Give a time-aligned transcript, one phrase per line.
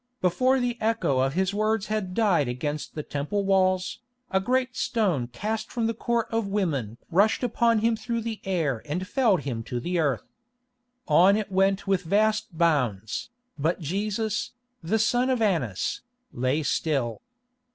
[0.19, 3.99] Before the echo of his words had died against the Temple walls,
[4.31, 8.81] a great stone cast from the Court of Women rushed upon him through the air
[8.87, 10.23] and felled him to the earth.
[11.07, 13.29] On it went with vast bounds,
[13.59, 16.01] but Jesus, the son of Annas,
[16.33, 17.21] lay still.